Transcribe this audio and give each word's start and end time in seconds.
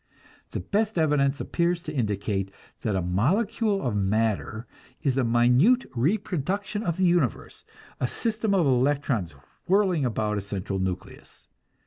The 0.49 0.59
best 0.59 0.97
evidence 0.97 1.39
appears 1.39 1.83
to 1.83 1.93
indicate 1.93 2.49
that 2.81 2.95
a 2.95 3.03
molecule 3.03 3.83
of 3.85 3.95
matter 3.95 4.65
is 5.03 5.15
a 5.15 5.23
minute 5.23 5.85
reproduction 5.93 6.81
of 6.81 6.97
the 6.97 7.05
universe, 7.05 7.63
a 7.99 8.07
system 8.07 8.55
of 8.55 8.65
electrons 8.65 9.35
whirling 9.67 10.03
about 10.03 10.39
a 10.39 10.41
central 10.41 10.79
nucleus. 10.79 11.47